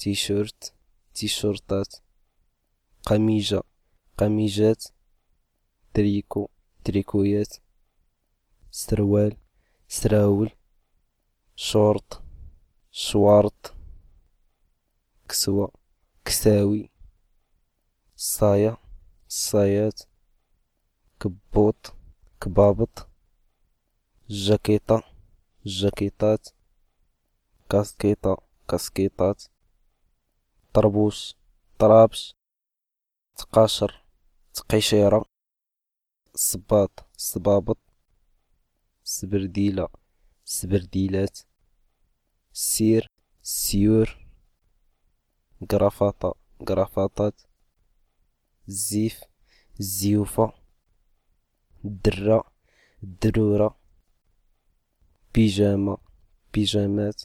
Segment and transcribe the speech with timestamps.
[0.00, 0.74] تيشيرت
[1.14, 1.94] تيشورتات
[3.06, 3.62] قميجة
[4.18, 4.84] قميجات
[5.94, 6.48] تريكو
[6.84, 7.56] تريكويات
[8.70, 9.36] سروال
[9.88, 10.50] سراول
[11.56, 12.22] شورت
[12.90, 13.74] شوارط
[15.28, 15.72] كسوة
[16.24, 16.90] كساوي
[18.16, 18.76] صايا
[19.28, 20.00] صايات
[21.20, 21.94] كبوط
[22.40, 23.08] كبابط
[24.28, 25.04] جاكيطة
[25.66, 26.48] جاكيطات
[27.70, 29.49] كاسكيطة كاسكيطات.
[30.74, 31.34] طربوش
[31.78, 32.34] طرابش
[33.36, 34.04] تقاشر
[34.54, 35.24] تقيشيرة
[36.34, 37.78] صباط صبابط
[39.04, 39.88] سبرديلة
[40.44, 41.38] سبرديلات
[42.52, 43.10] سير
[43.42, 44.26] سيور
[45.70, 46.34] قرافاطة
[46.66, 47.40] قرافاطات
[48.68, 49.20] الزيف
[49.80, 50.52] الزيوفة
[51.84, 52.52] الدرة
[53.02, 53.78] الدرورة
[55.34, 55.98] بيجامة
[56.54, 57.22] بيجامات